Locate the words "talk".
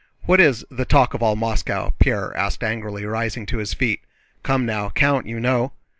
0.85-1.13